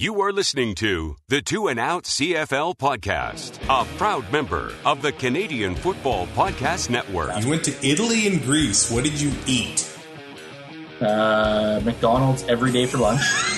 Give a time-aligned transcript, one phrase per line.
[0.00, 5.10] You are listening to the Two and Out CFL podcast, a proud member of the
[5.10, 7.36] Canadian Football Podcast Network.
[7.42, 8.92] You went to Italy and Greece.
[8.92, 9.92] What did you eat?
[11.00, 13.22] Uh, McDonald's every day for lunch.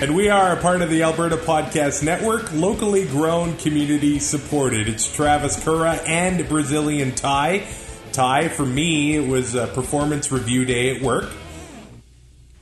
[0.00, 4.88] And we are a part of the Alberta Podcast Network, locally grown, community supported.
[4.88, 7.66] It's Travis Kura and Brazilian Ty.
[8.10, 11.30] Ty, for me, it was a performance review day at work.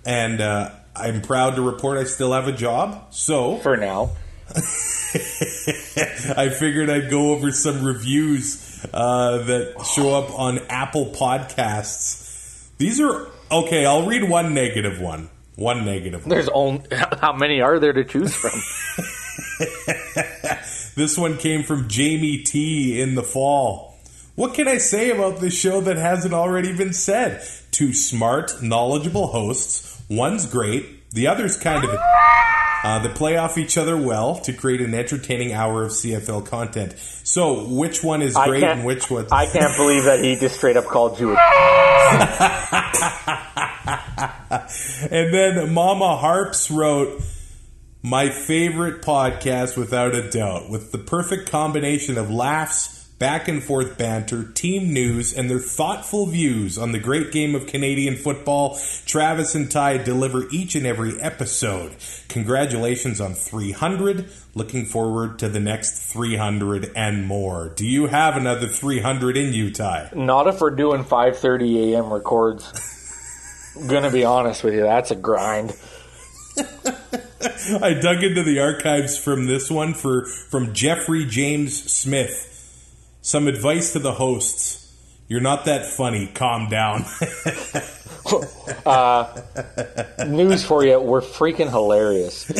[0.04, 3.14] And uh, I'm proud to report I still have a job.
[3.14, 4.16] So For now.
[4.48, 12.66] I figured I'd go over some reviews uh, that show up on Apple Podcasts.
[12.78, 13.86] These are okay.
[13.86, 15.30] I'll read one negative one.
[15.58, 16.30] One negative one.
[16.30, 16.84] There's only
[17.20, 18.60] how many are there to choose from?
[20.98, 23.94] This one came from Jamie T in the fall.
[24.34, 27.40] What can I say about this show that hasn't already been said?
[27.70, 30.02] Two smart, knowledgeable hosts.
[30.10, 31.96] One's great, the other's kind of.
[32.82, 36.96] Uh, they play off each other well to create an entertaining hour of CFL content.
[37.22, 39.28] So, which one is great and which one?
[39.30, 41.32] I can't believe that he just straight up called you.
[41.32, 41.36] a
[45.10, 47.22] And then Mama Harps wrote,
[48.02, 53.98] My favorite podcast, without a doubt, with the perfect combination of laughs, back and forth
[53.98, 58.78] banter, team news, and their thoughtful views on the great game of Canadian football.
[59.06, 61.96] Travis and Ty deliver each and every episode.
[62.28, 64.30] Congratulations on 300.
[64.54, 67.70] Looking forward to the next 300 and more.
[67.70, 70.10] Do you have another 300 in you, Ty?
[70.14, 72.12] Not if we're doing 5:30 a.m.
[72.12, 72.94] records.
[73.86, 75.76] Gonna be honest with you, that's a grind.
[76.58, 82.44] I dug into the archives from this one for from Jeffrey James Smith.
[83.22, 84.84] Some advice to the hosts.
[85.28, 86.26] You're not that funny.
[86.34, 87.04] Calm down.
[88.84, 89.40] Uh,
[90.26, 92.44] news for you, we're freaking hilarious.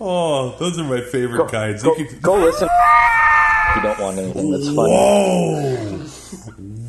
[0.00, 1.82] oh, those are my favorite kinds.
[1.82, 2.68] Go, You could- go listen.
[3.70, 4.92] If you don't want anything that's funny.
[4.92, 5.93] Whoa,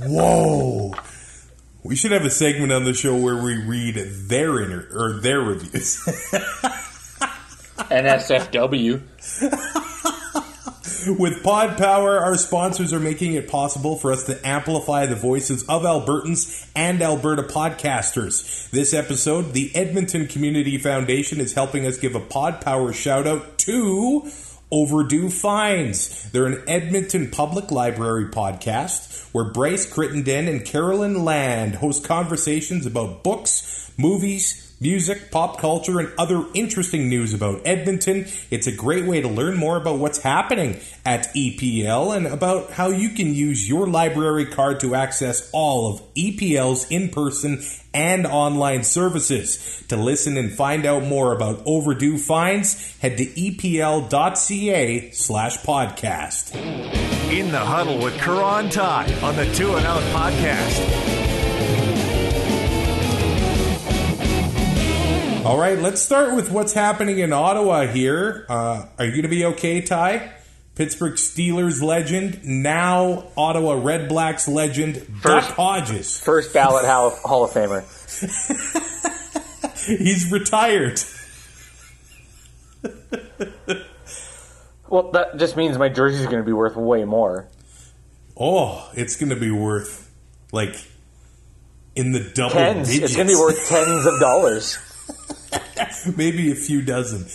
[0.08, 0.94] whoa.
[1.84, 3.96] We should have a segment on the show where we read
[4.28, 5.98] their inter- or their reviews.
[7.78, 9.02] NSFW.
[11.20, 15.62] With Pod Power, our sponsors are making it possible for us to amplify the voices
[15.70, 18.70] of Albertans and Alberta podcasters.
[18.72, 23.60] This episode, the Edmonton Community Foundation is helping us give a Pod Power shout out
[23.60, 24.32] to
[24.72, 26.32] Overdue Fines.
[26.32, 33.24] They're an Edmonton Public Library podcast where Bryce Crittenden and Carolyn Land host conversations about
[33.24, 38.28] books, movies, music, pop culture, and other interesting news about Edmonton.
[38.52, 42.90] It's a great way to learn more about what's happening at EPL and about how
[42.90, 47.64] you can use your library card to access all of EPL's in person
[47.96, 49.84] and online services.
[49.88, 56.56] To listen and find out more about overdue fines, head to epl.ca slash podcast.
[57.32, 61.35] In the huddle with and Ty on the Two and Out podcast.
[65.46, 68.48] All right, let's start with what's happening in Ottawa here.
[68.50, 70.32] Uh, are you going to be okay, Ty?
[70.74, 76.20] Pittsburgh Steelers legend, now Ottawa Red Blacks legend, First- Hodges.
[76.20, 77.84] First ballot Hall of, Hall of Famer.
[79.86, 81.00] He's retired.
[84.90, 87.48] Well, that just means my jersey's going to be worth way more.
[88.36, 90.12] Oh, it's going to be worth
[90.52, 90.76] like
[91.96, 92.88] in the double Tens.
[92.88, 93.12] digits.
[93.12, 94.80] It's going to be worth tens of dollars.
[96.18, 97.22] maybe a few dozen.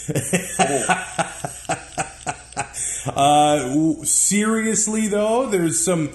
[3.17, 6.11] uh, seriously, though, there's some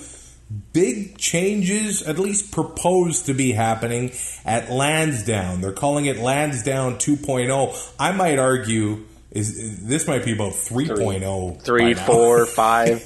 [0.73, 4.11] big changes, at least proposed to be happening
[4.45, 5.61] at Lansdowne.
[5.61, 7.93] They're calling it Lansdowne 2.0.
[7.99, 11.61] I might argue is this might be about 3.0.
[11.61, 12.05] Three, by now.
[12.05, 13.03] four, five.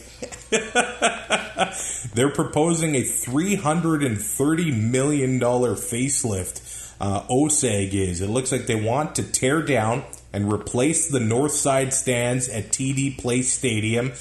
[2.14, 6.62] They're proposing a $330 million facelift.
[7.00, 8.22] Uh, OSEG is.
[8.22, 10.04] It looks like they want to tear down
[10.34, 14.12] and replace the north side stands at TD Place Stadium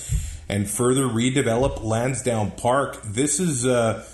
[0.49, 3.03] and further redevelop Lansdowne Park.
[3.05, 4.05] This is uh,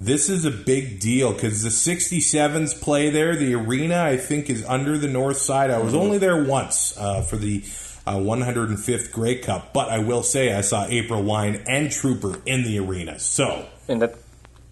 [0.00, 3.36] this is a big deal because the 67s play there.
[3.36, 5.70] The arena, I think, is under the north side.
[5.70, 6.02] I was Mm-hmm.
[6.02, 7.62] only there once uh, for the
[8.06, 12.62] uh, 105th Grey Cup, but I will say I saw April Wine and Trooper in
[12.64, 13.18] the arena.
[13.18, 14.16] So, And the,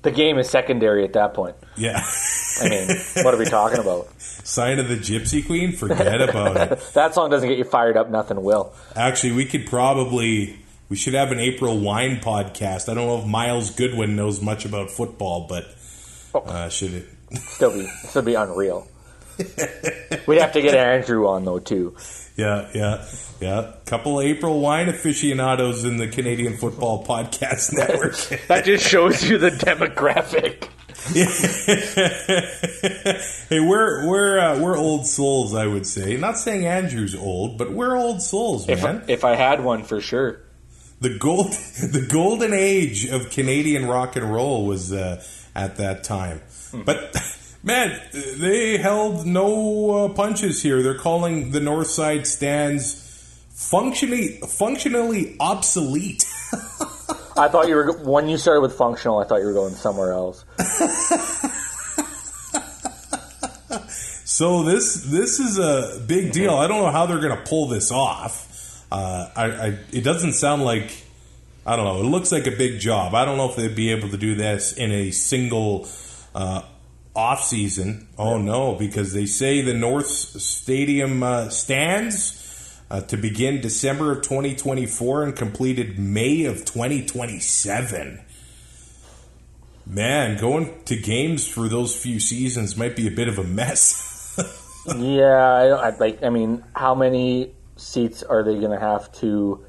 [0.04, 1.56] the game is secondary at that point.
[1.76, 2.04] yeah,
[2.62, 2.88] I mean,
[3.24, 4.08] what are we talking about?
[4.20, 5.72] sign of the Gypsy Queen.
[5.72, 6.80] Forget about it.
[6.94, 8.72] That song doesn't get you fired up, nothing will.
[8.94, 10.56] Actually, we could probably
[10.88, 12.88] we should have an April Wine podcast.
[12.88, 15.66] I don't know if Myles Goodwyn knows much about football, but
[16.34, 17.08] uh, should it?
[17.34, 18.86] Still be, still be unreal.
[20.26, 21.96] We'd have to get Andrew on though too.
[22.36, 23.04] Yeah, yeah,
[23.40, 23.72] yeah.
[23.86, 28.16] Couple April Wine aficionados in the Canadian Football Podcast Network.
[28.48, 30.68] That just shows you the demographic.
[33.50, 36.16] hey, we're we're uh, we're old souls, I would say.
[36.16, 39.04] Not saying Andrew's old, but we're old souls, If, man.
[39.08, 40.40] if I had one for sure.
[41.00, 45.22] the gold the golden age of Canadian rock and roll was uh,
[45.54, 46.40] at that time.
[46.72, 47.16] But
[47.64, 50.82] man, they held no uh, punches here.
[50.82, 53.00] They're calling the North Side stands
[53.50, 56.24] functionally functionally obsolete.
[57.36, 59.18] I thought you were when you started with functional.
[59.18, 60.44] I thought you were going somewhere else.
[64.34, 66.56] So this this is a big deal.
[66.56, 68.84] I don't know how they're going to pull this off.
[68.90, 71.04] Uh, I, I it doesn't sound like
[71.64, 72.00] I don't know.
[72.00, 73.14] It looks like a big job.
[73.14, 75.86] I don't know if they'd be able to do this in a single
[76.34, 76.62] uh,
[77.14, 78.08] off season.
[78.18, 84.22] Oh no, because they say the North Stadium uh, stands uh, to begin December of
[84.22, 88.20] 2024 and completed May of 2027.
[89.86, 94.12] Man, going to games for those few seasons might be a bit of a mess.
[94.98, 96.22] Yeah, I, I like.
[96.22, 99.64] I mean, how many seats are they going to have to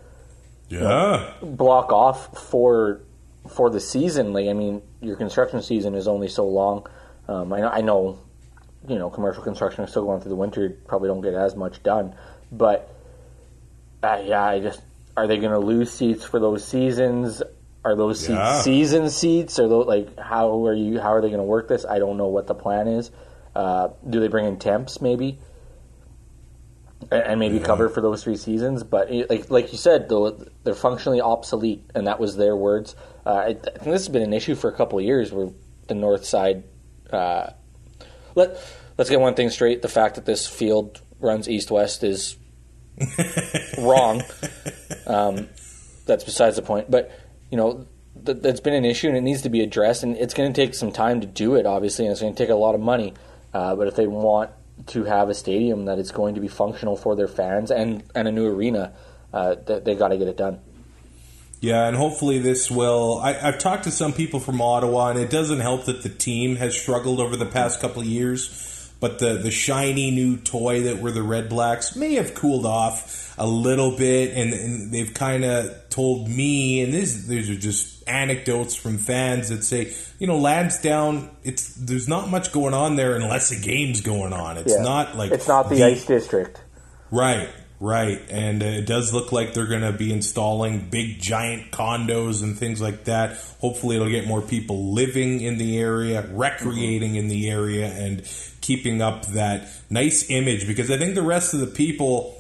[0.67, 1.33] yeah.
[1.41, 3.01] block off for
[3.47, 4.33] for the season?
[4.33, 6.85] Like, I mean, your construction season is only so long.
[7.27, 8.19] Um, I know, I know,
[8.87, 10.77] you know, commercial construction is still going through the winter.
[10.87, 12.15] Probably don't get as much done,
[12.51, 12.93] but
[14.03, 14.81] uh, yeah, I just
[15.17, 17.41] are they going to lose seats for those seasons?
[17.83, 18.61] Are those seats Yeah.
[18.61, 19.59] season seats?
[19.59, 20.99] Or those, like how are you?
[20.99, 21.85] How are they going to work this?
[21.85, 23.11] I don't know what the plan is.
[23.55, 25.39] Uh, do they bring in temps maybe?
[27.11, 28.83] and, maybe cover for those three seasons.
[28.83, 30.31] But like like you said, though,
[30.63, 32.95] they're functionally obsolete, and that was their words.
[33.25, 35.49] Uh, I, I think this has been an issue for a couple of years, where
[35.87, 36.63] the north side.
[37.11, 37.51] Uh,
[38.35, 38.57] let
[38.97, 42.37] Let's get one thing straight: the fact that this field runs east west is
[43.77, 44.23] wrong.
[45.05, 45.49] Um,
[46.05, 46.89] that's besides the point.
[46.89, 47.11] But
[47.51, 47.87] you know.
[48.25, 50.55] th- That's been an issue and it needs to be addressed, and it's going to
[50.61, 52.81] take some time to do it, obviously, and it's going to take a lot of
[52.81, 53.13] money.
[53.53, 54.49] Uh, but if they want
[54.87, 58.27] to have a stadium that is going to be functional for their fans and, and
[58.27, 58.93] a new arena,
[59.33, 60.59] uh, they, they got to get it done.
[61.65, 63.19] Yeah, and hopefully this will.
[63.23, 66.57] I, I've talked to some people from Ottawa, and it doesn't help that the team
[66.57, 68.71] has struggled over the past couple of years.
[68.99, 73.33] But the the shiny new toy that were the Red Blacks may have cooled off
[73.37, 78.07] a little bit, and, and they've kind of told me, and this these are just
[78.07, 83.15] anecdotes from fans that say, you know, Lansdowne, it's there's not much going on there
[83.15, 84.57] unless a game's going on.
[84.57, 84.83] It's Yeah.
[84.83, 86.61] not like it's not the, ice district.
[87.11, 88.21] Right, right.
[88.29, 92.57] And uh, it does look like they're going to be installing big, giant condos and
[92.57, 93.37] things like that.
[93.59, 98.27] Hopefully, it'll get more people living in the area, recreating in the area, and
[98.61, 100.67] keeping up that nice image.
[100.67, 102.35] Because I think the rest of the people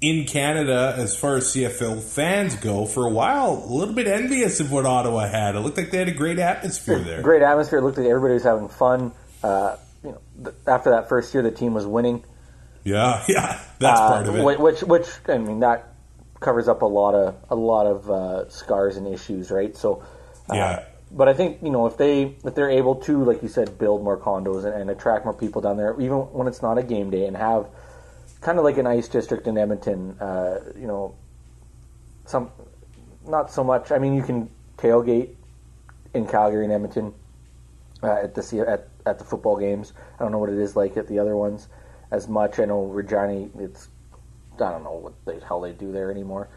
[0.00, 4.60] in Canada, as far as CFL fans go, for a while, a little bit envious
[4.60, 5.56] of what Ottawa had.
[5.56, 7.20] It looked like they had a great atmosphere there.
[7.22, 7.80] Great atmosphere.
[7.80, 9.12] It looked like everybody was having fun.
[9.42, 12.22] Uh, you know, after that first year, the team was winning.
[12.84, 14.60] Yeah, yeah, that's Uh, part of it.
[14.60, 15.92] Which, which, I mean, that
[16.40, 19.76] covers up a lot of a lot of uh, scars and issues, right?
[19.76, 20.02] So,
[20.50, 20.84] uh, Yeah.
[21.10, 24.04] But I think you know if they if they're able to, like you said, build
[24.04, 27.08] more condos and, and attract more people down there, even when it's not a game
[27.08, 27.66] day, and have
[28.42, 31.14] kind of like an ice district in Edmonton, uh, you know,
[32.26, 32.50] some
[33.26, 33.90] not so much.
[33.90, 35.30] I mean, you can tailgate
[36.12, 37.14] in Calgary and Edmonton
[38.02, 39.94] uh, at the at at the football games.
[40.20, 41.68] I don't know what it is like at the other ones
[42.10, 42.58] as much.
[42.58, 43.88] I know Regina, it's
[44.54, 46.48] I don't know what the hell they do there anymore,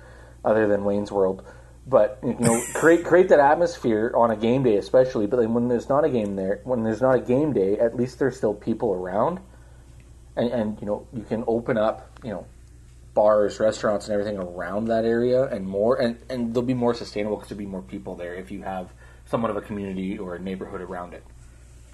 [0.44, 1.44] other than Wayne's World.
[1.88, 5.28] But you know, create create that atmosphere on a game day, especially.
[5.28, 7.96] But then when there's not a game there, when there's not a game day, at
[7.96, 9.40] least there's still people around,
[10.36, 12.46] and, and you know you can open up you know
[13.14, 17.38] bars, restaurants, and everything around that area, and more, and and they'll be more sustainable
[17.38, 18.92] because there'll be more people there if you have
[19.26, 21.24] somewhat of a community or a neighborhood around it.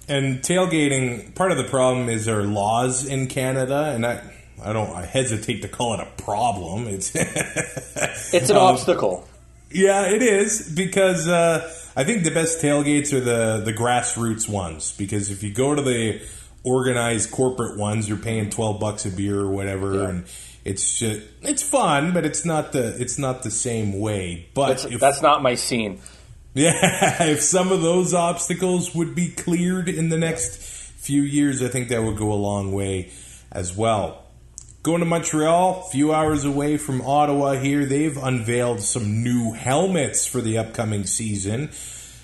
[0.08, 4.22] And tailgating, part of the problem is there are laws in Canada, and I,
[4.62, 6.86] I don't, I hesitate to call it a problem.
[6.88, 7.14] It's,
[8.32, 9.26] It's an Um, obstacle.
[9.70, 14.92] yeah, it is because uh, I think the best tailgates are the the grassroots ones
[14.96, 16.20] because if you go to the
[16.64, 20.08] organized corporate ones, you're paying twelve bucks a beer or whatever, Yeah.
[20.08, 20.24] and
[20.64, 24.46] it's just it's fun, but it's not the it's not the same way.
[24.54, 26.00] But That's, if, that's not my scene.
[26.54, 31.68] Yeah, if some of those obstacles would be cleared in the next few years, I
[31.68, 33.12] think that would go a long way
[33.52, 34.24] as well.
[34.82, 40.26] Going to Montreal, a few hours away from Ottawa here, they've unveiled some new helmets
[40.26, 41.70] for the upcoming season.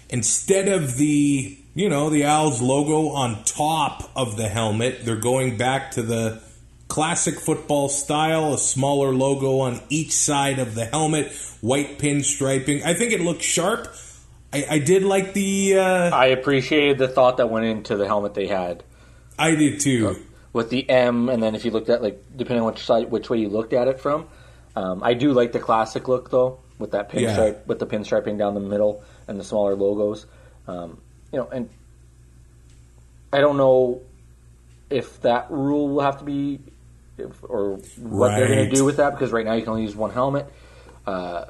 [0.08, 5.56] Instead of the, you know, the Als logo on top of the helmet, they're going
[5.56, 6.40] back to the
[6.88, 12.84] classic football style, a smaller logo on each side of the helmet, white pinstriping.
[12.84, 13.92] I think it looks sharp.
[14.54, 15.78] I, I did like the.
[15.78, 18.82] Uh, I appreciated the thought that went into the helmet they had
[19.38, 20.16] I did too.
[20.52, 23.28] with the M, and then if you looked at like depending on which side, which
[23.30, 24.26] way you looked at it from.
[24.76, 27.58] Um, I do like the classic look though, with that pinstripe, Yeah.
[27.66, 30.26] with the pinstriping down the middle and the smaller logos.
[30.66, 30.98] Um,
[31.32, 31.68] you know, and
[33.32, 34.00] I don't know
[34.90, 36.60] if that rule will have to be,
[37.18, 39.82] if, or what they're going to do with that because right now you can only
[39.82, 40.46] use one helmet.
[41.06, 41.46] Uh,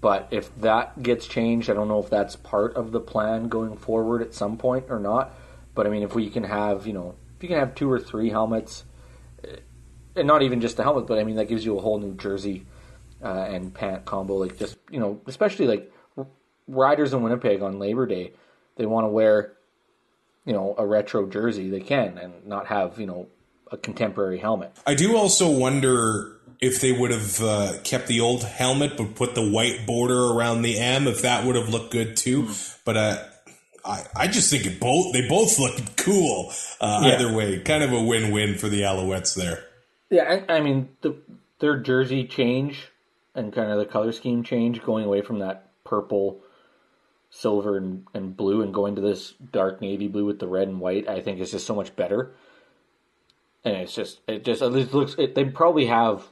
[0.00, 3.76] but if that gets changed, I don't know if that's part of the plan going
[3.76, 5.34] forward at some point or not.
[5.74, 7.98] But I mean, if we can have, you know, if you can have two or
[7.98, 8.84] three helmets,
[9.44, 9.56] eh,
[10.16, 12.14] and not even just the helmet, but I mean, that gives you a whole new
[12.14, 12.66] jersey
[13.22, 14.34] uh, and pant combo.
[14.34, 15.92] Like just, you know, especially like
[16.66, 18.32] riders in Winnipeg on Labor Day,
[18.76, 19.52] they want to wear,
[20.44, 21.70] you know, a retro jersey.
[21.70, 23.28] They can and not have, you know,
[23.70, 24.76] a contemporary helmet.
[24.86, 29.34] I do also wonder if they would have uh, kept the old helmet but put
[29.34, 32.48] the white border around the M, if that would have looked good too.
[32.84, 33.24] But uh,
[33.84, 37.14] I, I just think it both they both look cool uh, Yeah.
[37.14, 37.58] either way.
[37.60, 39.64] Kind of a win win for the Alouettes there.
[40.10, 41.16] Yeah, I, I mean the
[41.60, 42.88] their jersey change
[43.34, 46.40] and kind of the color scheme change, going away from that purple,
[47.30, 50.80] silver, and, and blue, and going to this dark navy blue with the red and
[50.80, 51.08] white.
[51.08, 52.32] I think is just so much better.
[53.64, 55.14] And it's just it just it just looks.
[55.18, 56.24] It, they probably have,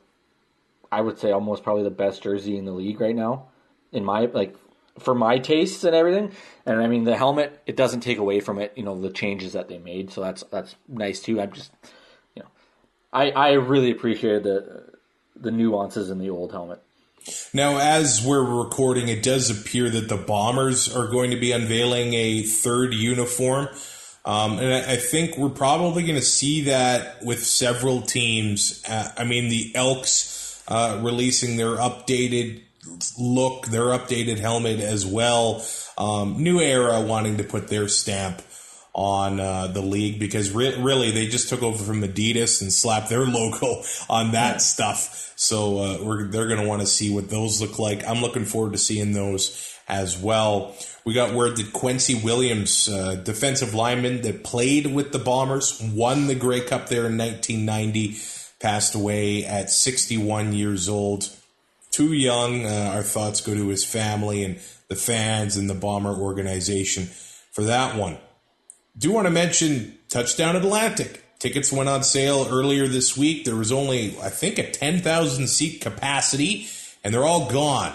[0.90, 3.48] I would say, almost probably the best jersey in the league right now,
[3.92, 4.54] in my like
[4.98, 6.32] for my tastes and everything.
[6.66, 8.72] And I mean the helmet, it doesn't take away from it.
[8.76, 11.40] You know the changes that they made, so that's that's nice too.
[11.40, 11.72] I'm just
[12.34, 12.48] you know,
[13.12, 14.84] I, I really appreciated the
[15.36, 16.82] the nuances in the old helmet.
[17.52, 22.14] Now, as we're recording, it does appear that the Bombers are going to be unveiling
[22.14, 23.68] a third uniform.
[24.24, 28.82] Um, and I, I think we're probably going to see that with several teams.
[28.88, 30.37] Uh, I mean, the Elks
[30.68, 32.62] uh, releasing their updated
[33.18, 35.64] look, their updated helmet as well.
[35.96, 38.42] Um, New Era wanting to put their stamp
[38.94, 43.08] on uh, the league because re- really they just took over from Adidas and slapped
[43.08, 45.32] their logo on that stuff.
[45.36, 48.06] So uh, we're, they're going to want to see what those look like.
[48.06, 50.74] I'm looking forward to seeing those as well.
[51.04, 56.26] We got word that Quincy Williams, uh, defensive lineman that played with the Bombers, won
[56.26, 58.16] the Grey Cup there in 1990,
[58.60, 61.30] passed away at 61 years old.
[61.90, 62.66] Too young.
[62.66, 67.04] Uh, our thoughts go to his family and the fans and the Bomber organization
[67.52, 68.18] for that one
[68.98, 71.22] do want to mention Touchdown Atlantic.
[71.38, 73.44] Tickets went on sale earlier this week.
[73.44, 76.66] There was only, I think, a 10,000 seat capacity,
[77.04, 77.92] and they're all gone.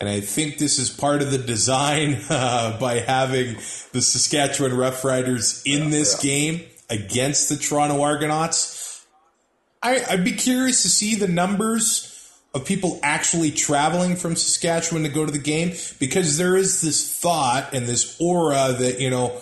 [0.00, 3.56] And I think this is part of the design uh, by having
[3.92, 8.75] the Saskatchewan Roughriders in this game against the Toronto Argonauts.
[9.82, 12.12] I, I'd be curious to see the numbers
[12.54, 17.20] of people actually traveling from Saskatchewan to go to the game because there is this
[17.20, 19.40] thought and this aura that, you know,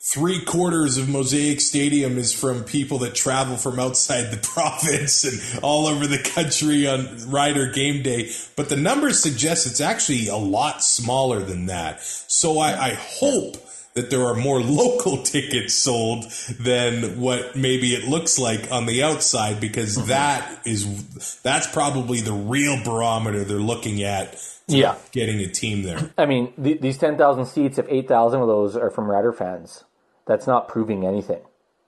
[0.00, 5.62] three quarters of Mosaic Stadium is from people that travel from outside the province and
[5.62, 8.30] all over the country on Rider game day.
[8.56, 12.02] But the numbers suggest it's actually a lot smaller than that.
[12.02, 13.56] So I, I hope
[13.96, 16.24] that there are more local tickets sold
[16.60, 22.32] than what maybe it looks like on the outside because that is that's probably the
[22.32, 24.38] real barometer they're looking at
[24.68, 26.12] Yeah, getting a team there.
[26.16, 29.32] I mean th- these ten thousand seats, if eight thousand of those are from Rider
[29.32, 29.84] fans,
[30.26, 31.40] that's not proving anything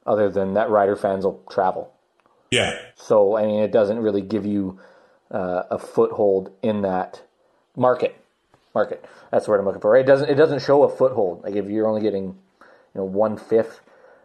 [0.06, 1.92] other than that Rider fans will travel.
[2.50, 2.78] Yeah.
[2.96, 4.80] So I mean, it doesn't really give you
[5.30, 7.22] uh, a foothold in that
[7.76, 8.17] market.
[8.78, 9.04] Market.
[9.32, 9.96] That's the word I'm looking for.
[9.96, 10.30] It doesn't.
[10.30, 11.42] It doesn't show a foothold.
[11.42, 12.36] Like if you're only getting, you
[12.94, 13.80] know, one fifth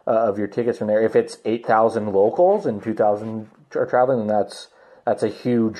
[0.06, 1.02] uh, of your tickets from there.
[1.02, 4.68] If it's eight thousand locals and two thousand are traveling, then that's
[5.04, 5.78] that's a huge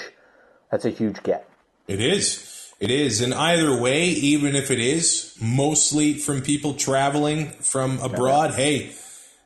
[0.71, 1.49] that's a huge get.
[1.87, 2.73] It is.
[2.81, 3.21] It is.
[3.21, 8.93] And either way, even if it is mostly from people traveling from abroad, hey,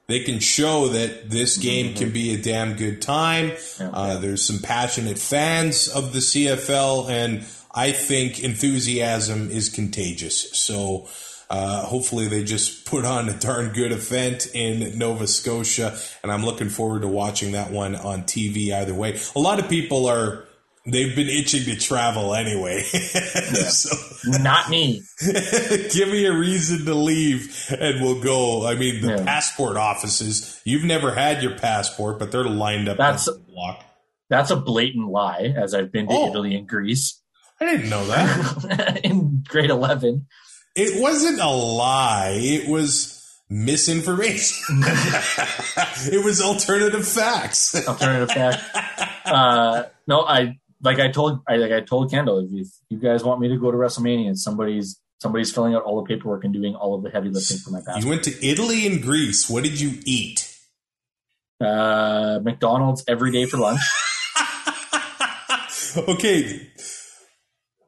[0.07, 3.53] they can show that this game can be a damn good time.
[3.79, 7.45] Uh, there's some passionate fans of the CFL, and
[7.75, 10.59] I think enthusiasm is contagious.
[10.59, 11.09] So
[11.51, 16.45] Uh, hopefully, they just put on a darn good event in Nova Scotia, and I'm
[16.45, 19.19] looking forward to watching that one on TV either way.
[19.35, 20.45] A lot of people are.
[20.85, 22.83] They've been itching to travel anyway.
[23.71, 23.89] so
[24.27, 25.03] Not me.
[25.93, 28.67] give me a reason to leave and we'll go.
[28.67, 29.25] I mean, the Yeah.
[29.25, 33.85] passport offices, you've never had your passport, but they're lined up That's- on the block.
[34.31, 36.31] That's a blatant lie, as I've been to Oh.
[36.31, 37.21] Italy and Greece
[37.61, 39.01] I didn't know that.
[39.05, 40.27] in grade 11.
[40.77, 42.39] it wasn't a lie.
[42.41, 43.19] It was
[43.51, 44.83] misinformation.
[46.13, 47.75] it was alternative facts.
[47.87, 48.63] Alternative facts.
[49.27, 52.99] Uh, no, I like I told I like I told Kendall if you, if you
[52.99, 56.45] guys want me to go to WrestleMania, and somebody's somebody's filling out all the paperwork
[56.45, 59.51] and doing all of the heavy lifting for my You went to Italy and Greece.
[59.51, 60.45] What did you eat?
[61.61, 63.81] Uh, McDonald's every day for lunch.
[65.97, 66.71] okay.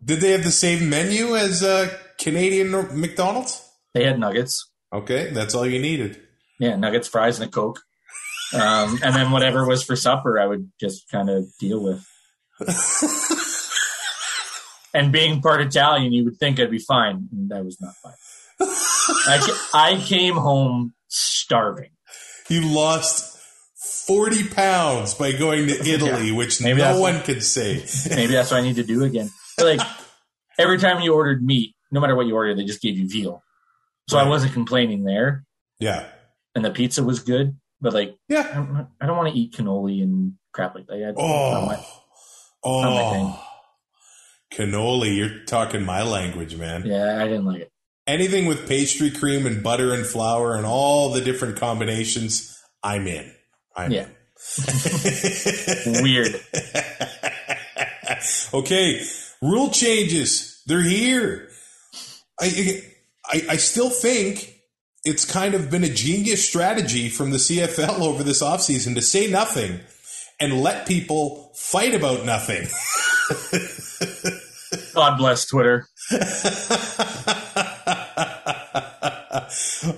[0.04, 3.66] Did they have the same menu as uh, Canadian McDonald's?
[3.95, 4.71] They had nuggets.
[4.92, 6.21] Okay, that's all you needed.
[6.59, 7.80] Yeah, nuggets, fries, and a Coke.
[8.52, 12.07] Um, and then whatever was for supper, I would just kind of deal with.
[14.95, 17.28] and being part Italian, you would think I'd be fine.
[17.33, 18.14] And I was not fine.
[18.61, 21.90] I, I came home starving.
[22.49, 23.38] You lost
[24.07, 27.85] 40 pounds by going to Italy, which Maybe no one could say.
[28.09, 29.30] Maybe that's what I need to do again.
[29.62, 29.81] Like
[30.59, 33.43] every time you ordered meat, no matter what you ordered, they just gave you veal.
[34.09, 35.45] So I wasn't complaining there.
[35.79, 36.07] Yeah.
[36.55, 37.57] And the pizza was good.
[37.81, 38.55] But like, I Yeah.
[38.55, 41.14] don't, I don't want to eat cannoli and crap like that.
[41.17, 41.67] I- Oh.
[41.67, 41.85] my.
[42.62, 43.47] Oh.
[44.52, 46.85] Cannoli, you're talking my language, man.
[46.85, 47.73] yeah, I didn't like it.
[48.07, 53.33] Anything with pastry cream and butter and flour and all the different combinations, I'm in.
[53.76, 54.07] I'm Yeah.
[55.87, 55.93] in.
[56.02, 56.40] Weird.
[58.52, 59.00] okay,
[59.42, 60.62] rule changes.
[60.66, 61.49] They're here.
[62.40, 62.82] I,
[63.26, 64.61] I I still think
[65.04, 69.30] it's kind of been a genius strategy from the CFL over this offseason to say
[69.30, 69.80] nothing
[70.38, 72.66] and let people fight about nothing.
[74.94, 75.87] God bless Twitter.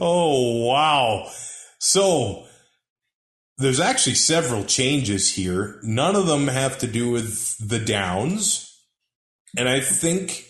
[0.00, 1.30] oh, wow.
[1.78, 2.46] So
[3.58, 5.78] there's actually several changes here.
[5.82, 8.71] None of them have to do with the downs.
[9.56, 10.46] And I think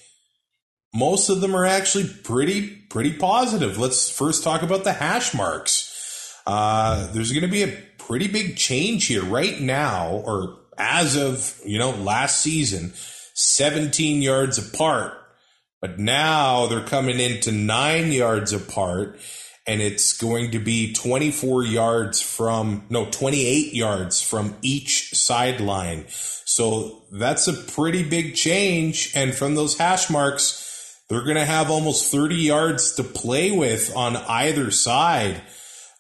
[0.95, 3.79] most of them are actually pretty, pretty positive.
[3.79, 6.41] Let's first talk about the hash marks.
[6.47, 11.59] Uh, there's going to be a pretty big change here right now, or as of,
[11.65, 12.93] you know, last season,
[13.35, 15.15] 17 yards apart.
[15.81, 19.19] But now they're coming into nine yards apart,
[19.67, 26.07] and it's going to be 24 yards from, no, 28 yards from each sideline.
[26.55, 29.13] So that's a pretty big change.
[29.15, 33.95] And from those hash marks, they're going to have almost 30 yards to play with
[33.97, 35.41] on either side.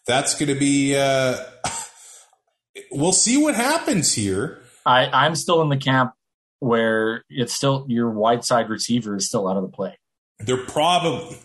[0.06, 1.38] That's going to be, uh,
[2.90, 4.60] we'll see what happens here.
[4.84, 6.12] I, I'm still in the camp
[6.58, 9.96] where it's still your wide side receiver is still out of the play.
[10.38, 11.38] They're probably,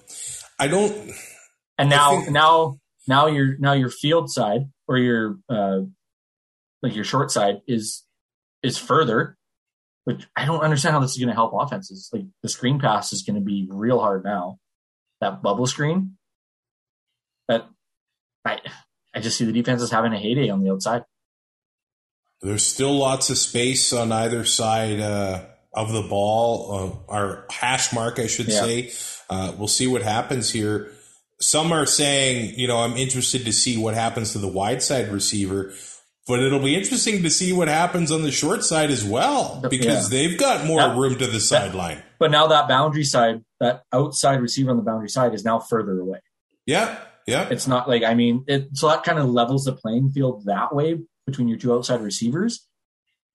[0.60, 1.12] I don't,
[1.78, 5.82] And now think- now now your now your field side or your uh
[6.82, 8.04] like your short side is
[8.68, 9.38] is further,
[10.06, 12.10] which I don't understand how this is gonna help offenses.
[12.14, 14.60] Like the screen pass is gonna be real hard now.
[15.22, 16.18] That bubble screen.
[17.48, 17.68] That
[18.46, 18.60] I
[19.16, 21.04] I just see the defense is having a heyday on the outside.
[22.42, 27.92] There's still lots of space on either side uh, of the ball, uh, our hash
[27.94, 28.62] mark, I should Yeah.
[28.62, 28.94] say.
[29.30, 30.92] Uh, we'll see what happens here.
[31.40, 35.12] Some are saying, you know, I'm interested to see what happens to the wide side
[35.12, 35.74] receiver,
[36.28, 40.12] but it'll be interesting to see what happens on the short side as well because
[40.12, 40.18] Yeah.
[40.28, 42.04] they've got more That- room to the sideline.
[42.20, 46.00] But now that boundary side, that outside receiver on the boundary side is now further
[46.00, 46.20] away.
[46.66, 47.48] Yeah, yeah.
[47.50, 50.74] It's not like I mean, it, so that kind of levels the playing field that
[50.76, 52.68] way between your two outside receivers.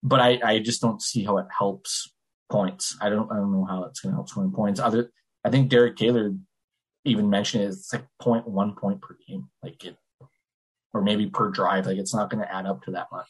[0.02, 2.12] But I, I just don't see how it helps
[2.50, 2.96] points.
[3.00, 4.80] I don't I don't know how it's going to help scoring points.
[4.80, 5.10] Other,
[5.44, 6.32] I think Derek Taylor
[7.04, 9.96] even mentioned it, it's like point one point per game, like it,
[10.92, 11.86] or maybe per drive.
[11.86, 13.26] Like it's not going to add up to that much.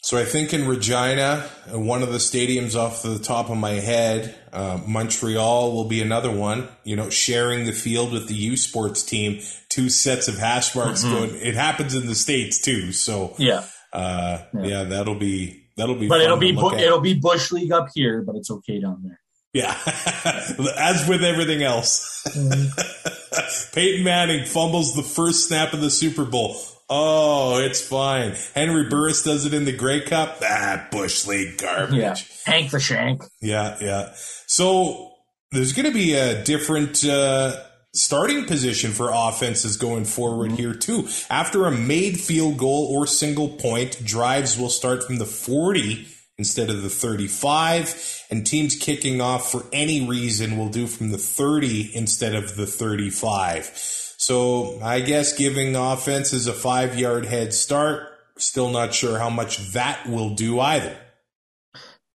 [0.00, 1.40] So I think in Regina,
[1.72, 6.30] one of the stadiums off the top of my head, uh, Montreal will be another
[6.30, 6.68] one.
[6.84, 11.02] You know, sharing the field with the U Sports team, two sets of hash marks
[11.02, 11.34] going.
[11.34, 12.92] It happens in the states too.
[12.92, 14.62] So Yeah, uh, yeah.
[14.66, 14.84] Yeah.
[14.84, 16.06] that'll be that'll be.
[16.06, 19.20] but it'll be bu- it'll be bush league up here, but it's okay down there.
[19.52, 19.76] yeah,
[20.78, 22.22] as with everything else.
[22.36, 23.72] Mm-hmm.
[23.74, 26.56] Peyton Manning fumbles the first snap of the Super Bowl.
[26.90, 28.34] Oh, it's fine.
[28.54, 30.38] Henry Burris does it in the Grey Cup.
[30.42, 31.94] Ah, Bush League garbage.
[31.96, 33.22] Yeah, Hank the Shank.
[33.42, 34.12] Yeah, yeah.
[34.46, 35.12] So
[35.52, 37.62] there's going to be a different uh,
[37.94, 41.08] starting position for offenses going forward here too.
[41.28, 46.06] After a made field goal or single point, drives will start from the 40
[46.38, 51.18] instead of the 35 and teams kicking off for any reason will do from the
[51.18, 54.07] 30 instead of the 35.
[54.18, 58.02] So I guess giving offenses a 5-yard head start,
[58.36, 60.96] still not sure how much that will do either.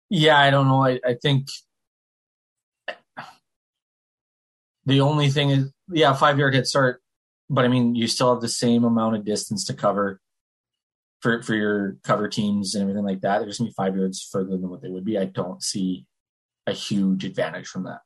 [0.10, 0.86] Yeah, I don't know.
[0.86, 1.48] I, I think
[4.86, 7.02] the only thing is, yeah, five yard head start,
[7.50, 10.20] but I mean, you still have the same amount of distance to cover
[11.22, 13.40] for for your cover teams and everything like that.
[13.40, 15.18] They're just gonna be five yards further than what they would be.
[15.18, 16.06] I don't see
[16.68, 18.02] a huge advantage from that.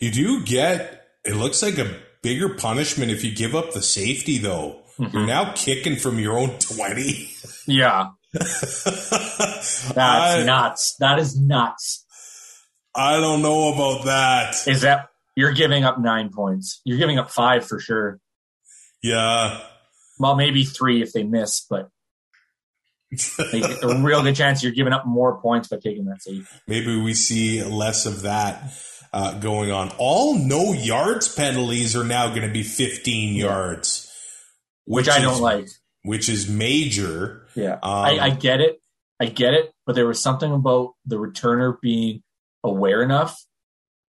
[0.00, 4.36] You do get it looks like a bigger punishment if you give up the safety
[4.38, 4.82] though.
[4.98, 5.16] Mm-hmm.
[5.16, 7.30] You're now kicking from your own twenty.
[7.68, 8.08] Yeah.
[8.32, 10.96] That's I, nuts.
[10.98, 12.04] That is nuts.
[12.96, 14.56] I don't know about that.
[14.66, 16.80] Is that you're giving up nine points?
[16.84, 18.18] You're giving up five for sure.
[19.04, 19.60] Yeah.
[20.18, 21.90] Well, maybe three if they miss, but
[23.38, 26.44] a real good chance you're giving up more points by taking that safety.
[26.66, 28.72] Maybe we see less of that
[29.16, 29.90] uh, going on.
[29.96, 34.12] All no yards penalties are now going to be 15 yards,
[34.84, 35.68] which, which I don't like.
[36.02, 37.46] Which is major.
[37.54, 38.78] Yeah, um, I, I get it.
[39.18, 39.72] I get it.
[39.86, 42.22] But there was something about the returner being
[42.62, 43.42] aware enough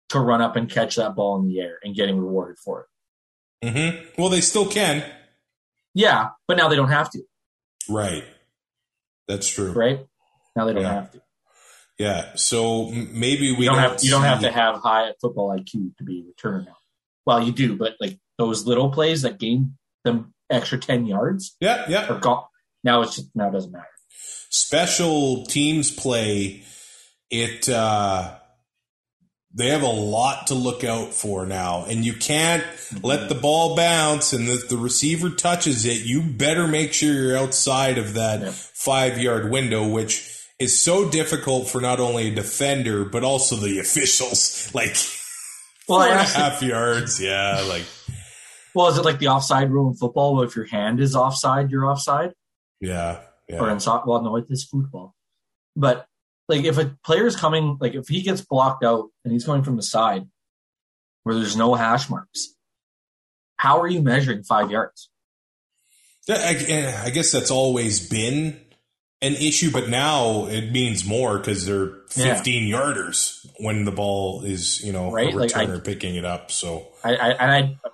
[0.10, 2.82] to run up and catch that ball in the air and getting rewarded for
[3.62, 3.68] it.
[3.68, 4.22] Mm-hmm.
[4.22, 5.06] Well, they still can.
[5.94, 7.22] Yeah, but now they don't have to.
[7.88, 8.26] Right.
[9.30, 9.72] That's true.
[9.72, 10.06] Right.
[10.56, 10.94] Now they don't yeah.
[10.94, 11.22] have to.
[11.98, 12.36] Yeah.
[12.36, 15.98] So maybe we you don't, don't have you don't have to have high football IQ
[15.98, 16.68] to be a returner.
[17.26, 21.56] Well, you do, but like those little plays that gain them extra ten yards.
[21.60, 22.08] Yeah, yeah.
[22.08, 22.44] Are gone.
[22.84, 23.88] Now it's just now it doesn't matter.
[24.50, 26.64] Special teams play.
[27.30, 28.36] It uh
[29.54, 32.64] they have a lot to look out for now, and you can't
[33.02, 34.32] let the ball bounce.
[34.32, 38.52] And if the receiver touches it, you better make sure you're outside of that yeah.
[38.52, 43.80] five yard window, which is so difficult for not only a defender but also the
[43.80, 44.56] officials.
[44.74, 44.96] Like
[45.88, 47.64] well, four and a half yards, yeah.
[47.68, 47.86] Like,
[48.76, 50.36] well, is it like the offside rule in football?
[50.36, 52.34] Where if your hand is offside, you're offside.
[52.82, 53.60] Yeah, yeah.
[53.60, 55.16] Or in soccer, well, no, it is football.
[55.78, 56.06] But
[56.50, 59.64] like if a player is coming, like if he gets blocked out and he's coming
[59.64, 60.28] from the side
[61.24, 62.54] where there's no hash marks,
[63.56, 65.10] how are you measuring five yards?
[66.30, 68.60] I, I guess that's always been
[69.22, 72.78] an issue, but now it means more because they're 15 yeah.
[72.78, 75.34] yarders when the ball is, you know, right?
[75.34, 76.52] a returner like I, picking it up.
[76.52, 77.90] So I, I, and I,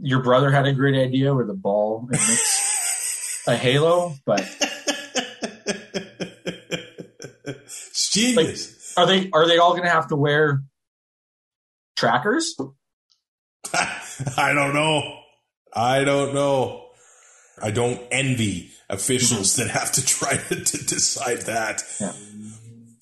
[0.00, 4.40] your brother had a great idea where the ball emits a halo, but
[7.44, 8.94] it's genius.
[8.96, 10.62] Like, are they are they all going to have to wear
[11.96, 12.56] trackers?
[13.74, 15.20] I don't know.
[15.72, 16.88] I don't know.
[17.62, 19.68] I don't envy officials mm-hmm.
[19.68, 21.82] that have to try to, to decide that.
[22.00, 22.12] Yeah.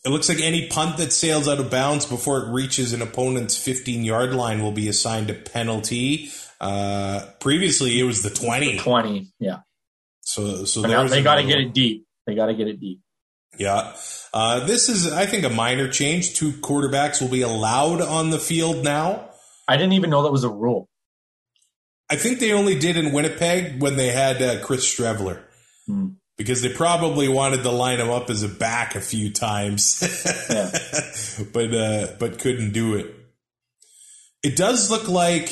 [0.03, 3.59] It looks like any punt that sails out of bounds before it reaches an opponent's
[3.59, 6.31] 15 yard line will be assigned a penalty.
[6.59, 8.79] Uh, previously, it was the 20.
[8.79, 9.59] 20, yeah.
[10.23, 12.07] So, so they got to get it deep.
[12.27, 13.01] They got to get it deep.
[13.59, 13.95] Yeah.
[14.33, 16.35] Uh, this is, I think, a minor change.
[16.35, 19.31] Two quarterbacks will be allowed on the field now.
[19.69, 20.89] I didn't even know that was a rule.
[22.09, 25.43] I think they only did in Winnipeg when they had uh, Chris Streveler.
[25.91, 26.07] Hmm.
[26.37, 30.01] Because they probably wanted to line him up as a back a few times,
[30.51, 30.71] yeah.
[31.53, 33.15] but uh, but couldn't do it.
[34.43, 35.51] It does look like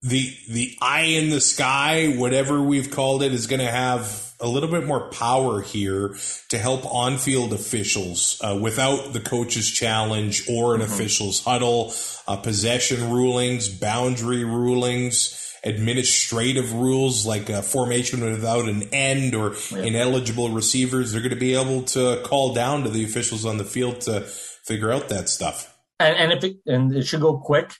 [0.00, 4.48] the the eye in the sky, whatever we've called it, is going to have a
[4.48, 6.14] little bit more power here
[6.48, 10.92] to help on field officials uh, without the coach's challenge or an mm-hmm.
[10.92, 11.92] official's huddle,
[12.28, 15.45] uh, possession rulings, boundary rulings.
[15.66, 19.82] Administrative rules like a formation without an end or yeah.
[19.82, 23.64] ineligible receivers, they're going to be able to call down to the officials on the
[23.64, 25.76] field to figure out that stuff.
[25.98, 27.72] And, and if it, and it should go quick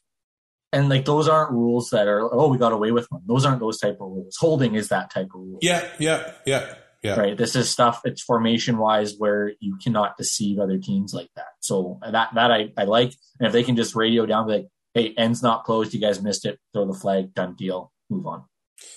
[0.73, 3.23] and like those aren't rules that are oh we got away with one.
[3.27, 4.37] Those aren't those type of rules.
[4.39, 5.59] Holding is that type of rule.
[5.63, 7.19] Yeah, yeah, yeah, yeah.
[7.19, 7.37] Right.
[7.37, 8.03] This is stuff.
[8.05, 11.47] It's formation wise where you cannot deceive other teams like that.
[11.61, 13.13] So that that I I like.
[13.39, 15.93] And if they can just radio down like, hey, end's not closed.
[15.93, 16.59] You guys missed it.
[16.73, 17.35] Throw the flag.
[17.35, 17.93] Done deal.
[18.09, 18.45] Move on.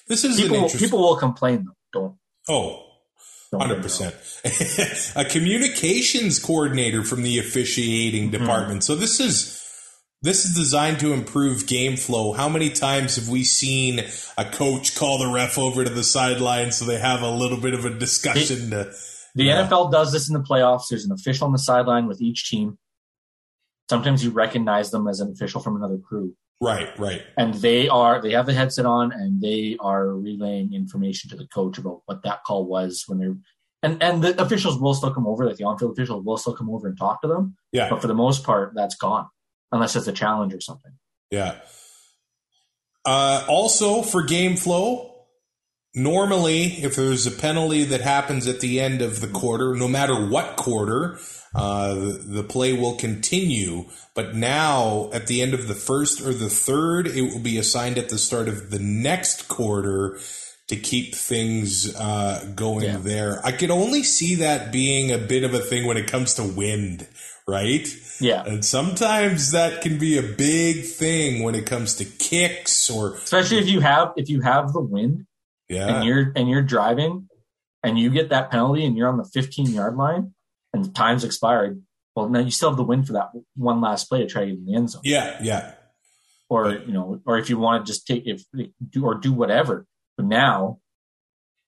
[0.08, 0.70] This is people.
[0.70, 1.76] People will complain though.
[1.92, 2.16] Don't.
[2.48, 2.86] Oh,
[3.54, 5.16] 100%.
[5.16, 8.44] a communications coordinator from the officiating mm-hmm.
[8.44, 8.84] department.
[8.84, 9.58] So this is
[10.22, 12.34] this is designed to improve game flow.
[12.34, 14.02] How many times have we seen
[14.38, 17.74] a coach call the ref over to the sideline so they have a little bit
[17.74, 18.70] of a discussion?
[18.70, 18.92] The, to,
[19.36, 20.84] the NFL does this in the playoffs.
[20.90, 22.78] There's an official on the sideline with each team.
[23.90, 26.36] Sometimes you recognize them as an official from another crew.
[26.62, 27.24] Right, right.
[27.38, 31.48] And they are they have the headset on and they are relaying information to the
[31.48, 33.36] coach about what that call was when they're
[33.82, 36.70] and and the officials will still come over, like the on-field officials will still come
[36.70, 37.56] over and talk to them.
[37.72, 37.90] Yeah.
[37.90, 39.28] But for the most part, that's gone,
[39.72, 40.92] unless it's a challenge or something.
[41.32, 41.56] Yeah.
[43.06, 45.19] Uh, also, for game flow,
[45.96, 50.16] normally, if there's a penalty that happens at the end of the quarter, no matter
[50.16, 51.20] what quarter,
[51.56, 53.86] uh, the, the play will continue.
[54.16, 57.98] But now, at the end of the first or the third, it will be assigned
[57.98, 60.20] at the start of the next quarter
[60.68, 62.98] to keep things uh, going Yeah.
[62.98, 63.42] there.
[63.44, 66.44] I could only see that being a bit of a thing when it comes to
[66.44, 67.08] wind,
[67.48, 67.88] right?
[68.22, 68.44] Yeah.
[68.46, 73.58] And sometimes that can be a big thing when it comes to kicks or Especially
[73.58, 75.26] if you have if you have the wind
[75.70, 75.88] yeah.
[75.88, 77.30] and you're and you're driving
[77.84, 80.34] and you get that penalty and you're on the 15 yard line
[80.74, 81.82] and time's expired.
[82.16, 84.48] Well, now you still have the win for that one last play to try to
[84.48, 85.02] get in the end zone.
[85.06, 85.74] yeah, yeah.
[86.50, 88.44] or you know, or if you want to just take if
[88.90, 89.86] do or do whatever.
[90.18, 90.80] But now,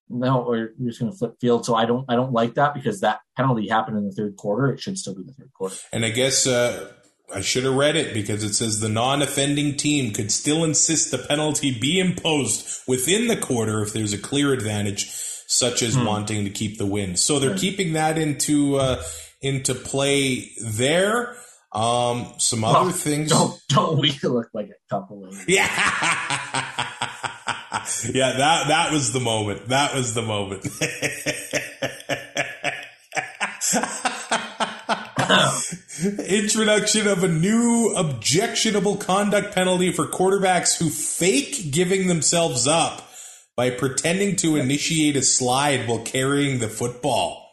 [0.10, 1.66] no, or you're just going to flip field.
[1.66, 4.74] So I don't, I don't like that because that penalty happened in the third quarter.
[4.74, 5.78] It should still be the third quarter.
[5.94, 6.92] And I guess uh,
[7.34, 11.18] I should have read it because it says the non-offending team could still insist the
[11.18, 15.10] penalty be imposed within the quarter if there's a clear advantage,
[15.48, 17.16] such as wanting to keep the win.
[17.16, 19.02] So they're keeping that into uh,
[19.42, 21.36] into play there.
[21.74, 23.30] Um, some other Well, things.
[23.30, 25.64] Don't, don't we look like a couple of Yeah.
[28.14, 29.70] yeah, that that was the moment.
[29.70, 30.68] That was the moment.
[36.28, 43.10] Introduction of a new objectionable conduct penalty for quarterbacks who fake giving themselves up
[43.56, 47.50] by pretending to initiate a slide while carrying the football.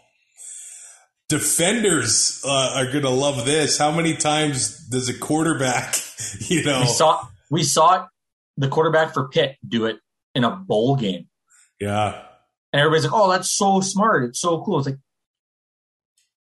[1.28, 3.76] Defenders uh, are going to love this.
[3.76, 5.96] How many times does a quarterback,
[6.40, 8.06] you know, we saw we saw
[8.56, 9.98] the quarterback for Pitt do it
[10.34, 11.28] in a bowl game,
[11.78, 12.22] yeah,
[12.72, 14.24] and everybody's like, "Oh, that's so smart!
[14.24, 14.98] It's so cool." It's like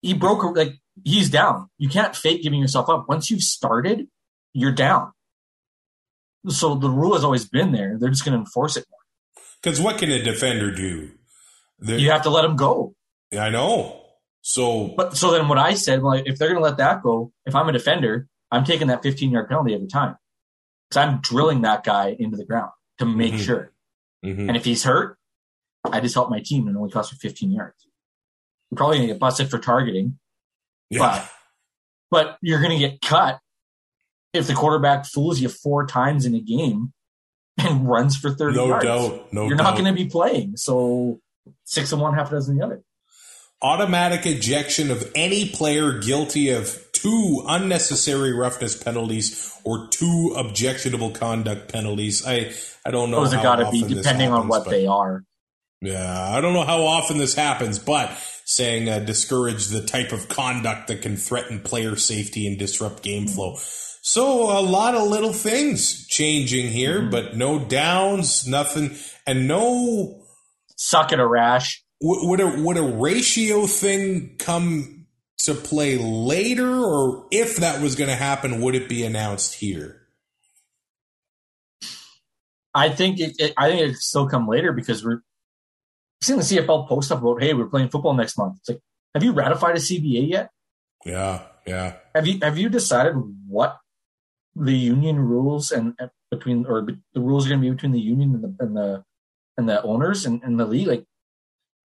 [0.02, 1.70] he broke like he's down.
[1.78, 3.06] You can't fake giving yourself up.
[3.08, 4.08] Once you've started,
[4.54, 5.12] you're down.
[6.48, 7.98] So the rule has always been there.
[8.00, 9.00] They're just going to enforce it more.
[9.62, 11.12] Because what can a defender do?
[11.80, 12.96] They're- You have to let him go.
[13.38, 13.98] I know.
[14.42, 17.32] So But so then what I said, well, if they're going to let that go,
[17.46, 20.16] if I'm a defender, I'm taking that 15 yard penalty every time.
[20.90, 23.40] Because I'm drilling that guy into the ground to make Mhm.
[23.46, 23.72] sure.
[24.26, 24.48] mhm.
[24.48, 25.18] And if he's hurt,
[25.86, 27.88] I just help my team and it only cost me 15 yards.
[28.70, 30.20] You're probably going to get busted for targeting,
[30.92, 31.30] yeah, but
[32.12, 33.40] but you're going to get cut
[34.34, 36.94] if the quarterback fools you four times in a game
[37.58, 38.86] and runs for 30 no yards.
[38.86, 39.64] doubt, no You're doubt.
[39.64, 40.58] not going to be playing.
[40.58, 41.20] So
[41.66, 42.84] six and one, half a dozen the other.
[43.62, 51.72] automatic ejection of any player guilty of two unnecessary roughness penalties or two objectionable conduct
[51.72, 52.26] penalties.
[52.26, 52.54] I
[52.86, 53.22] I don't know.
[53.22, 55.24] Those have how got to be depending on what but- they are.
[55.84, 58.12] Yeah, I don't know how often this happens, but
[58.46, 63.28] saying uh, discourage the type of conduct that can threaten player safety and disrupt game
[63.28, 63.58] flow.
[64.04, 67.10] So a lot of little things changing here, Mm-hmm.
[67.12, 68.96] but no downs, nothing,
[69.28, 70.24] and no.
[70.76, 71.84] Suck at a rash.
[72.02, 75.06] w- Would a would a ratio thing come
[75.40, 80.02] to play later, or if that was going to happen, would it be announced here?
[82.74, 85.22] I think it, it I think it still come later because we're
[86.22, 88.58] seeing the CFL post up about hey we're playing football next month.
[88.60, 88.80] It's like
[89.14, 90.50] have you ratified a CBA yet?
[91.06, 91.96] Yeah, yeah.
[92.16, 93.16] Have you have you decided
[93.48, 93.78] what
[94.56, 95.96] the union rules and
[96.30, 99.04] between or the rules are going to be between the union and the and the
[99.58, 100.88] and the owners and, and the league?
[100.88, 101.06] Like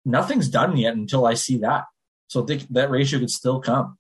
[0.05, 1.85] nothing's done yet until I see that.
[2.29, 3.99] So think that ratio could still come.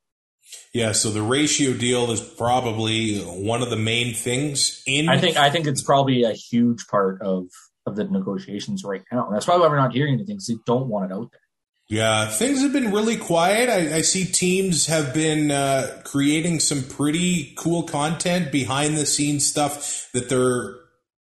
[0.72, 5.36] Yeah, so the ratio deal is probably one of the main things in I think
[5.36, 7.48] I think it's probably a huge part of
[7.86, 9.28] of the negotiations right now.
[9.30, 11.40] That's probably why we're not hearing anything because they don't want it out there.
[11.88, 13.68] Yeah, things have been really quiet.
[13.68, 19.46] I, I see teams have been uh, creating some pretty cool content, behind the scenes
[19.46, 20.74] stuff that they're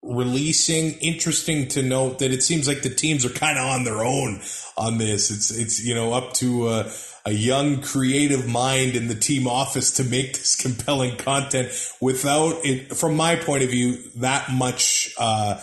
[0.03, 0.93] releasing.
[0.99, 4.43] Interesting to note that it seems like the teams are kind of on their own
[4.77, 5.31] on this.
[5.31, 6.93] It's it's you know up to uh,
[7.25, 11.71] a young creative mind in the team office to make this compelling content
[12.03, 12.95] without it.
[12.95, 15.15] From my point of view, that much.
[15.19, 15.59] Uh,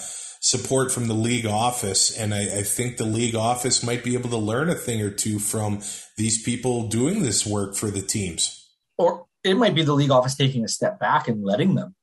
[0.47, 2.17] support from the league office.
[2.17, 5.09] And I, I think the league office might be able to learn a thing or
[5.09, 5.81] two from
[6.15, 8.65] these people doing this work for the teams.
[8.97, 11.95] Or it might be the league office taking a step back and letting them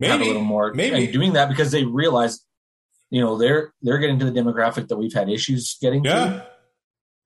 [0.00, 1.12] have a little more maybe.
[1.12, 2.40] doing that because they realize,
[3.10, 6.24] you know, they're they're getting to the demographic that we've had issues getting Yeah.
[6.24, 6.46] to,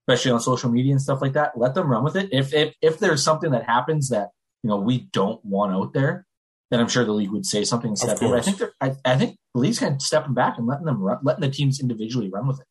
[0.09, 1.57] especially on social media and stuff like that.
[1.57, 2.31] Let them run with it.
[2.33, 4.31] If if if there's something that happens that
[4.65, 6.27] you know we don't want out there,
[6.71, 7.95] then I'm sure the league would say something.
[7.97, 11.01] Step I think I, I think the league's kind of stepping back and letting them
[11.01, 12.67] run, letting the teams individually run with it.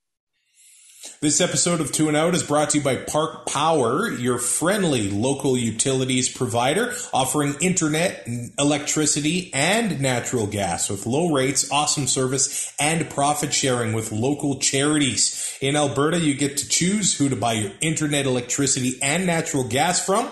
[1.20, 5.10] This episode of Two and Out is brought to you by Park Power, your friendly
[5.10, 8.28] local utilities provider, offering internet,
[8.58, 15.58] electricity, and natural gas with low rates, awesome service, and profit sharing with local charities.
[15.62, 20.06] In Alberta, you get to choose who to buy your internet, electricity, and natural gas
[20.06, 20.30] from.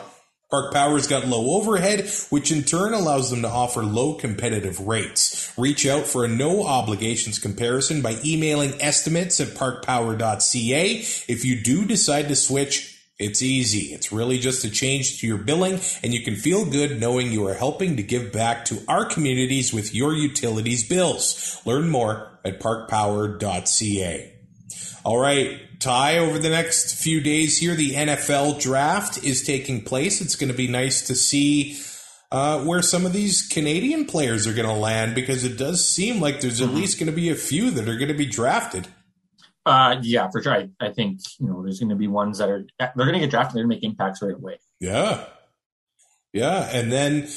[0.51, 5.53] Park Power's got low overhead, which in turn allows them to offer low competitive rates.
[5.57, 10.97] Reach out for a no obligations comparison by emailing estimates at parkpower.ca.
[10.97, 13.93] If you do decide to switch, it's easy.
[13.93, 17.47] It's really just a change to your billing, and you can feel good knowing you
[17.47, 21.61] are helping to give back to our communities with your utilities bills.
[21.65, 24.40] Learn more at parkpower.ca.
[25.03, 30.21] All right, Ty, over the next few days here, the NFL draft is taking place.
[30.21, 31.79] It's going to be nice to see
[32.31, 36.21] uh, where some of these Canadian players are going to land because it does seem
[36.21, 36.77] like there's at mm-hmm.
[36.77, 38.87] least going to be a few that are going to be drafted.
[39.65, 40.53] Uh, yeah, for sure.
[40.53, 43.19] I, I think you know there's going to be ones that are they're going to
[43.19, 43.55] get drafted.
[43.55, 44.59] They're going to make impacts right away.
[44.79, 45.25] Yeah,
[46.33, 47.27] yeah, and then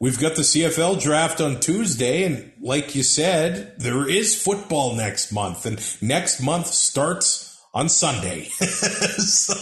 [0.00, 5.32] we've got the CFL draft on Tuesday, and like you said, there is football next
[5.32, 8.44] month, and next month starts on Sunday.
[8.48, 9.54] so,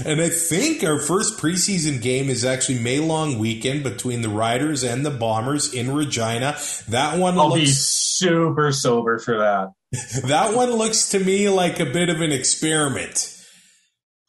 [0.04, 4.82] and I think our first preseason game is actually May long weekend between the Riders
[4.82, 6.58] and the Bombers in Regina.
[6.88, 9.72] That one I'll looks, be super sober for that.
[10.24, 13.36] that one looks to me like a bit of an experiment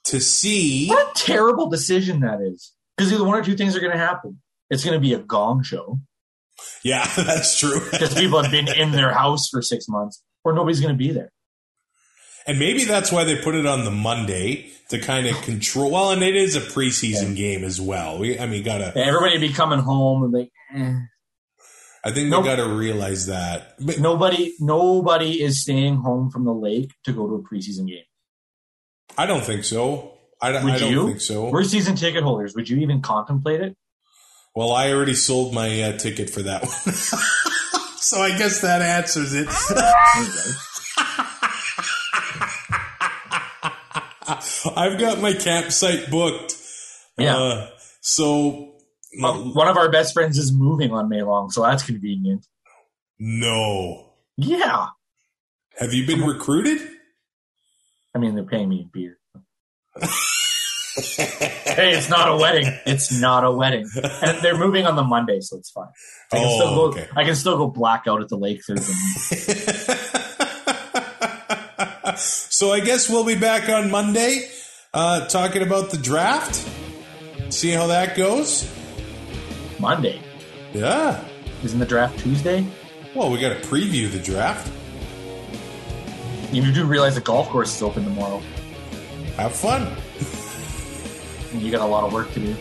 [0.06, 0.88] to see.
[0.88, 2.74] What a terrible decision that is.
[3.02, 4.40] Because either one or two things are going to happen.
[4.70, 6.00] It's going to be a gong show.
[6.84, 7.82] Yeah, that's true.
[7.90, 11.12] Because people have been in their house for six months or nobody's going to be
[11.12, 11.32] there.
[12.46, 15.90] And maybe that's why they put it on the Monday to kind of control.
[15.90, 17.34] Well, and it is a preseason yeah.
[17.34, 18.20] game as well.
[18.20, 20.52] We, I mean, gotta everybody be coming home and like.
[20.76, 21.00] Eh.
[22.04, 22.44] I think nope.
[22.44, 23.76] they got to realize that.
[23.80, 28.06] But nobody, nobody is staying home from the lake to go to a preseason game.
[29.18, 30.20] I don't think so.
[30.42, 31.08] I, I don't you?
[31.08, 31.50] think so.
[31.50, 32.56] We're season ticket holders.
[32.56, 33.78] Would you even contemplate it?
[34.56, 36.72] Well, I already sold my uh, ticket for that one.
[37.98, 39.48] so I guess that answers it.
[44.76, 46.56] I've got my campsite booked.
[47.18, 47.38] Yeah.
[47.38, 47.70] Uh,
[48.02, 48.74] so
[49.20, 52.46] one of our best friends is moving on May long, so that's convenient.
[53.20, 54.14] No.
[54.38, 54.88] Yeah.
[55.78, 56.82] Have you been recruited?
[58.16, 59.18] I mean, they're paying me in beer.
[59.96, 62.66] Hey, it's not a wedding.
[62.86, 63.88] It's not a wedding.
[64.22, 65.88] And they're moving on the Monday, so it's fine.
[66.32, 67.08] I can, oh, still, go, okay.
[67.16, 68.94] I can still go black out at the lake Thursday.
[72.18, 74.50] so I guess we'll be back on Monday
[74.94, 76.68] uh, talking about the draft.
[77.50, 78.72] See how that goes.
[79.80, 80.22] Monday.
[80.74, 81.24] Yeah.
[81.64, 82.66] Isn't the draft Tuesday?
[83.14, 84.72] Well, we got to preview the draft.
[86.54, 88.42] You do realize the golf course is open tomorrow.
[89.38, 89.96] Have fun.
[91.54, 92.56] You got a lot of work to do.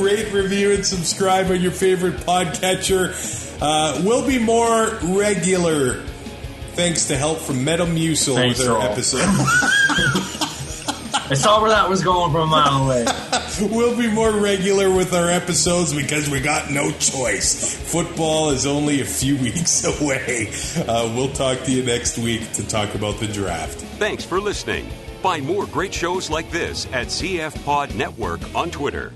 [0.00, 3.12] Rate, review, and subscribe on your favorite podcatcher.
[3.60, 6.02] Uh, we'll be more regular
[6.72, 10.40] thanks to help from Metamucil Thanks, with our episode.
[11.28, 13.04] I saw where that was going from a mile away.
[13.60, 17.74] we'll be more regular with our episodes because we got no choice.
[17.90, 20.52] Football is only a few weeks away.
[20.86, 23.78] Uh, we'll talk to you next week to talk about the draft.
[23.98, 24.86] Thanks for listening.
[25.20, 29.12] Find more great shows like this at CF Pod Network on Twitter.